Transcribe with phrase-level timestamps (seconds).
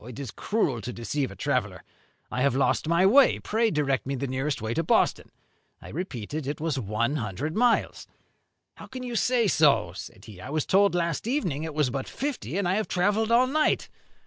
[0.03, 1.83] It is cruel to deceive a traveller.
[2.31, 3.37] I have lost my way.
[3.37, 5.29] Pray direct me the nearest way to Boston.'
[5.79, 8.07] I repeated it was one hundred miles.
[8.77, 10.41] 'How can you say so?' said he.
[10.41, 13.89] 'I was told last evening it was but fifty, and I have travelled all night.'